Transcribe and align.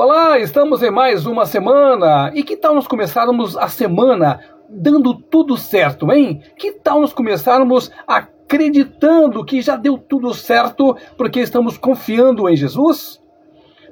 Olá, 0.00 0.38
estamos 0.38 0.80
em 0.80 0.92
mais 0.92 1.26
uma 1.26 1.44
semana. 1.44 2.30
E 2.32 2.44
que 2.44 2.56
tal 2.56 2.72
nós 2.72 2.86
começarmos 2.86 3.56
a 3.56 3.66
semana 3.66 4.38
dando 4.70 5.12
tudo 5.12 5.56
certo, 5.56 6.12
hein? 6.12 6.40
Que 6.56 6.70
tal 6.70 7.00
nós 7.00 7.12
começarmos 7.12 7.90
acreditando 8.06 9.44
que 9.44 9.60
já 9.60 9.74
deu 9.74 9.98
tudo 9.98 10.32
certo 10.32 10.96
porque 11.16 11.40
estamos 11.40 11.76
confiando 11.76 12.48
em 12.48 12.54
Jesus? 12.54 13.20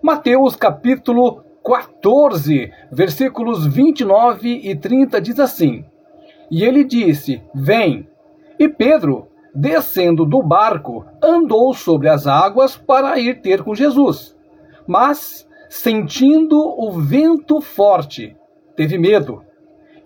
Mateus 0.00 0.54
capítulo 0.54 1.42
14, 1.64 2.70
versículos 2.92 3.66
29 3.66 4.60
e 4.62 4.76
30 4.76 5.20
diz 5.20 5.40
assim: 5.40 5.84
E 6.48 6.62
ele 6.62 6.84
disse: 6.84 7.42
Vem. 7.52 8.08
E 8.60 8.68
Pedro, 8.68 9.26
descendo 9.52 10.24
do 10.24 10.40
barco, 10.40 11.04
andou 11.20 11.74
sobre 11.74 12.08
as 12.08 12.28
águas 12.28 12.76
para 12.76 13.18
ir 13.18 13.40
ter 13.40 13.64
com 13.64 13.74
Jesus. 13.74 14.36
Mas 14.86 15.45
sentindo 15.68 16.58
o 16.58 16.90
vento 16.92 17.60
forte, 17.60 18.36
teve 18.74 18.98
medo 18.98 19.42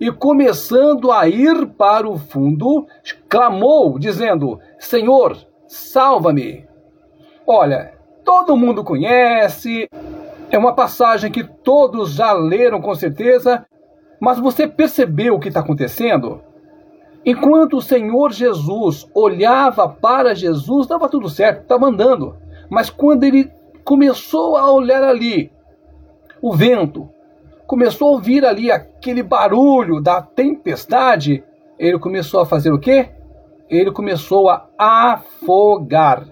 e, 0.00 0.10
começando 0.10 1.12
a 1.12 1.28
ir 1.28 1.66
para 1.76 2.08
o 2.08 2.18
fundo, 2.18 2.86
clamou, 3.28 3.98
dizendo: 3.98 4.58
Senhor, 4.78 5.36
salva-me. 5.66 6.66
Olha, 7.46 7.92
todo 8.24 8.56
mundo 8.56 8.82
conhece, 8.82 9.88
é 10.50 10.56
uma 10.56 10.74
passagem 10.74 11.30
que 11.30 11.44
todos 11.44 12.14
já 12.14 12.32
leram 12.32 12.80
com 12.80 12.94
certeza, 12.94 13.66
mas 14.18 14.38
você 14.38 14.66
percebeu 14.66 15.34
o 15.34 15.40
que 15.40 15.48
está 15.48 15.60
acontecendo? 15.60 16.40
Enquanto 17.24 17.76
o 17.76 17.82
Senhor 17.82 18.32
Jesus 18.32 19.06
olhava 19.14 19.86
para 19.86 20.34
Jesus, 20.34 20.86
estava 20.86 21.08
tudo 21.08 21.28
certo, 21.28 21.62
estava 21.62 21.86
andando. 21.86 22.36
Mas 22.70 22.88
quando 22.88 23.24
ele 23.24 23.52
começou 23.90 24.56
a 24.56 24.70
olhar 24.70 25.02
ali 25.02 25.50
o 26.40 26.54
vento, 26.54 27.08
começou 27.66 28.06
a 28.06 28.10
ouvir 28.12 28.44
ali 28.44 28.70
aquele 28.70 29.20
barulho 29.20 30.00
da 30.00 30.22
tempestade, 30.22 31.42
ele 31.76 31.98
começou 31.98 32.38
a 32.38 32.46
fazer 32.46 32.70
o 32.70 32.78
quê? 32.78 33.10
Ele 33.68 33.90
começou 33.90 34.48
a 34.48 34.68
afogar. 34.78 36.24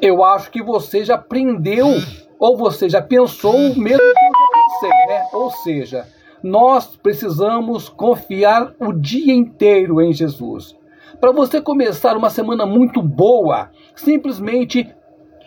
Eu 0.00 0.24
acho 0.24 0.50
que 0.50 0.60
você 0.60 1.04
já 1.04 1.14
aprendeu, 1.14 1.86
ou 2.36 2.56
você 2.56 2.88
já 2.88 3.00
pensou 3.00 3.54
o 3.54 3.78
mesmo 3.78 4.00
que 4.00 4.24
eu 4.24 4.32
já 4.32 4.90
pensei, 4.90 5.06
né? 5.06 5.28
Ou 5.32 5.50
seja, 5.52 6.08
nós 6.42 6.96
precisamos 6.96 7.88
confiar 7.88 8.74
o 8.80 8.92
dia 8.92 9.32
inteiro 9.32 10.02
em 10.02 10.12
Jesus. 10.12 10.76
Para 11.20 11.30
você 11.30 11.60
começar 11.60 12.16
uma 12.16 12.28
semana 12.28 12.66
muito 12.66 13.00
boa, 13.00 13.70
simplesmente 13.94 14.92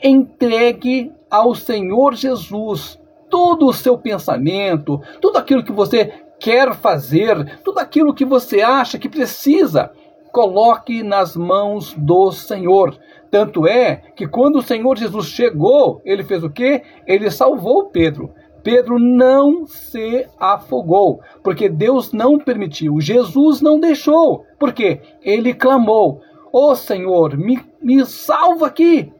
entregue 0.05 1.11
ao 1.29 1.55
Senhor 1.55 2.15
Jesus 2.15 2.99
todo 3.29 3.65
o 3.65 3.73
seu 3.73 3.97
pensamento, 3.97 5.01
tudo 5.19 5.37
aquilo 5.37 5.63
que 5.63 5.71
você 5.71 6.13
quer 6.39 6.75
fazer, 6.75 7.59
tudo 7.63 7.79
aquilo 7.79 8.13
que 8.13 8.23
você 8.23 8.61
acha 8.61 8.99
que 8.99 9.09
precisa, 9.09 9.91
coloque 10.31 11.01
nas 11.01 11.35
mãos 11.35 11.93
do 11.97 12.31
Senhor. 12.31 12.97
Tanto 13.31 13.67
é 13.67 14.03
que 14.15 14.27
quando 14.27 14.57
o 14.57 14.61
Senhor 14.61 14.95
Jesus 14.97 15.27
chegou, 15.27 16.01
ele 16.05 16.23
fez 16.23 16.43
o 16.43 16.49
quê? 16.49 16.83
Ele 17.07 17.31
salvou 17.31 17.85
Pedro. 17.89 18.31
Pedro 18.61 18.97
não 18.97 19.65
se 19.65 20.27
afogou, 20.39 21.19
porque 21.43 21.69
Deus 21.69 22.11
não 22.11 22.39
permitiu, 22.39 22.99
Jesus 22.99 23.61
não 23.61 23.79
deixou, 23.79 24.43
porque 24.57 25.01
ele 25.21 25.53
clamou: 25.53 26.19
Ô 26.51 26.71
oh, 26.71 26.75
Senhor, 26.75 27.37
me, 27.37 27.59
me 27.79 28.03
salva 28.05 28.65
aqui, 28.65 29.13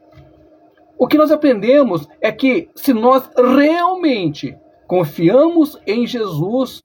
o 0.98 1.06
que 1.06 1.18
nós 1.18 1.30
aprendemos 1.30 2.08
é 2.20 2.32
que 2.32 2.70
se 2.74 2.94
nós 2.94 3.28
realmente 3.36 4.56
confiamos 4.86 5.78
em 5.86 6.06
Jesus, 6.06 6.80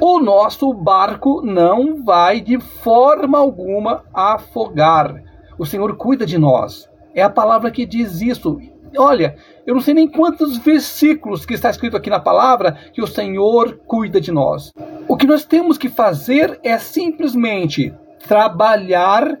o 0.00 0.18
nosso 0.18 0.72
barco 0.72 1.42
não 1.42 2.02
vai 2.02 2.40
de 2.40 2.58
forma 2.58 3.38
alguma 3.38 4.02
afogar. 4.12 5.22
O 5.56 5.64
Senhor 5.64 5.96
cuida 5.96 6.26
de 6.26 6.38
nós. 6.38 6.90
É 7.14 7.22
a 7.22 7.30
palavra 7.30 7.70
que 7.70 7.86
diz 7.86 8.20
isso. 8.20 8.58
Olha, 8.96 9.36
eu 9.64 9.74
não 9.74 9.80
sei 9.80 9.94
nem 9.94 10.08
quantos 10.08 10.58
versículos 10.58 11.46
que 11.46 11.54
está 11.54 11.70
escrito 11.70 11.96
aqui 11.96 12.10
na 12.10 12.18
palavra 12.18 12.76
que 12.92 13.00
o 13.00 13.06
Senhor 13.06 13.80
cuida 13.86 14.20
de 14.20 14.32
nós. 14.32 14.72
O 15.06 15.16
que 15.16 15.26
nós 15.26 15.44
temos 15.44 15.78
que 15.78 15.88
fazer 15.88 16.58
é 16.64 16.78
simplesmente 16.78 17.94
trabalhar 18.26 19.38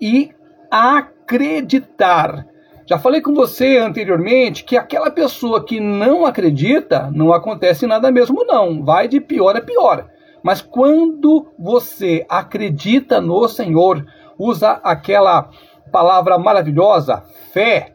e 0.00 0.30
acreditar 0.70 2.46
já 2.90 2.98
falei 2.98 3.20
com 3.20 3.32
você 3.32 3.76
anteriormente 3.76 4.64
que 4.64 4.76
aquela 4.76 5.12
pessoa 5.12 5.64
que 5.64 5.78
não 5.78 6.26
acredita, 6.26 7.08
não 7.14 7.32
acontece 7.32 7.86
nada 7.86 8.10
mesmo, 8.10 8.44
não. 8.44 8.82
Vai 8.82 9.06
de 9.06 9.20
pior 9.20 9.56
a 9.56 9.60
pior. 9.60 10.08
Mas 10.42 10.60
quando 10.60 11.52
você 11.56 12.26
acredita 12.28 13.20
no 13.20 13.46
Senhor, 13.46 14.04
usa 14.36 14.80
aquela 14.82 15.50
palavra 15.92 16.36
maravilhosa, 16.36 17.22
fé. 17.52 17.94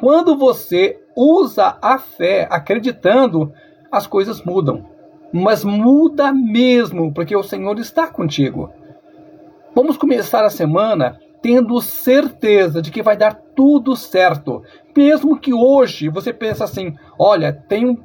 Quando 0.00 0.36
você 0.36 0.98
usa 1.16 1.78
a 1.80 1.96
fé 1.96 2.48
acreditando, 2.50 3.52
as 3.92 4.08
coisas 4.08 4.42
mudam. 4.42 4.86
Mas 5.32 5.62
muda 5.62 6.32
mesmo, 6.32 7.14
porque 7.14 7.36
o 7.36 7.44
Senhor 7.44 7.78
está 7.78 8.08
contigo. 8.08 8.72
Vamos 9.72 9.96
começar 9.96 10.44
a 10.44 10.50
semana 10.50 11.16
tendo 11.46 11.80
certeza 11.80 12.82
de 12.82 12.90
que 12.90 13.04
vai 13.04 13.16
dar 13.16 13.32
tudo 13.54 13.94
certo. 13.94 14.64
Mesmo 14.96 15.38
que 15.38 15.54
hoje 15.54 16.08
você 16.08 16.32
pense 16.32 16.60
assim: 16.60 16.96
olha, 17.16 17.52
tem 17.52 17.86
um 17.86 17.96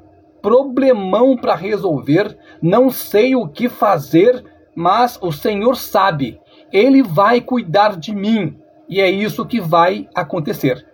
problemão 0.43 1.35
para 1.35 1.55
resolver, 1.55 2.37
não 2.61 2.91
sei 2.91 3.35
o 3.35 3.47
que 3.47 3.67
fazer, 3.67 4.45
mas 4.75 5.17
o 5.23 5.31
Senhor 5.31 5.75
sabe, 5.75 6.39
Ele 6.71 7.01
vai 7.01 7.41
cuidar 7.41 7.97
de 7.97 8.13
mim. 8.13 8.59
E 8.87 9.01
é 9.01 9.09
isso 9.09 9.43
que 9.43 9.59
vai 9.59 10.07
acontecer. 10.13 10.85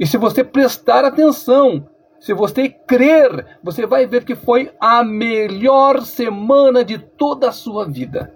E 0.00 0.04
se 0.04 0.18
você 0.18 0.42
prestar 0.42 1.04
atenção, 1.04 1.86
se 2.18 2.34
você 2.34 2.68
crer, 2.68 3.58
você 3.62 3.86
vai 3.86 4.08
ver 4.08 4.24
que 4.24 4.34
foi 4.34 4.72
a 4.80 5.04
melhor 5.04 6.02
semana 6.02 6.84
de 6.84 6.98
toda 6.98 7.50
a 7.50 7.52
sua 7.52 7.86
vida. 7.86 8.34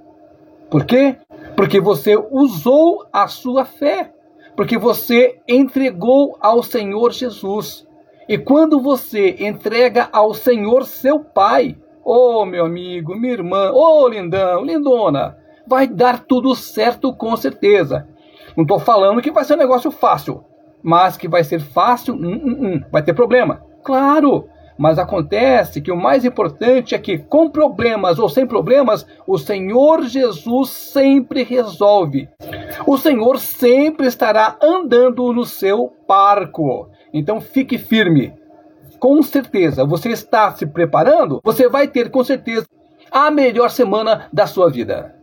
Por 0.70 0.84
quê? 0.84 1.16
Porque 1.56 1.80
você 1.80 2.16
usou 2.30 3.06
a 3.12 3.26
sua 3.26 3.64
fé. 3.64 4.12
Porque 4.56 4.78
você 4.78 5.38
entregou 5.48 6.36
ao 6.40 6.62
Senhor 6.62 7.12
Jesus. 7.12 7.86
E 8.28 8.36
quando 8.36 8.80
você 8.80 9.36
entrega 9.40 10.08
ao 10.12 10.34
Senhor 10.34 10.84
seu 10.84 11.20
Pai, 11.20 11.76
ô 12.04 12.40
oh, 12.40 12.46
meu 12.46 12.64
amigo, 12.64 13.14
minha 13.14 13.32
irmã, 13.32 13.70
ô 13.70 14.02
oh, 14.02 14.08
lindão, 14.08 14.64
lindona, 14.64 15.36
vai 15.66 15.86
dar 15.86 16.24
tudo 16.24 16.54
certo 16.54 17.14
com 17.14 17.36
certeza. 17.36 18.08
Não 18.56 18.62
estou 18.62 18.80
falando 18.80 19.20
que 19.20 19.30
vai 19.30 19.44
ser 19.44 19.54
um 19.54 19.58
negócio 19.58 19.90
fácil, 19.90 20.42
mas 20.82 21.16
que 21.16 21.28
vai 21.28 21.44
ser 21.44 21.60
fácil, 21.60 22.14
hum, 22.14 22.40
hum, 22.44 22.58
hum, 22.60 22.80
vai 22.90 23.02
ter 23.02 23.14
problema. 23.14 23.62
Claro, 23.84 24.48
mas 24.78 24.98
acontece 24.98 25.80
que 25.80 25.90
o 25.90 25.96
mais 25.96 26.24
importante 26.24 26.94
é 26.94 26.98
que, 26.98 27.18
com 27.18 27.48
problemas 27.48 28.18
ou 28.18 28.28
sem 28.28 28.46
problemas, 28.46 29.06
o 29.26 29.38
Senhor 29.38 30.02
Jesus 30.04 30.70
sempre 30.70 31.42
resolve. 31.42 32.28
O 32.86 32.98
Senhor 32.98 33.38
sempre 33.38 34.06
estará 34.06 34.56
andando 34.62 35.32
no 35.32 35.44
seu 35.44 35.92
barco. 36.06 36.88
Então 37.12 37.40
fique 37.40 37.78
firme. 37.78 38.34
Com 38.98 39.22
certeza, 39.22 39.84
você 39.84 40.10
está 40.10 40.52
se 40.52 40.66
preparando? 40.66 41.40
Você 41.44 41.68
vai 41.68 41.88
ter 41.88 42.10
com 42.10 42.24
certeza 42.24 42.66
a 43.10 43.30
melhor 43.30 43.70
semana 43.70 44.28
da 44.32 44.46
sua 44.46 44.70
vida. 44.70 45.15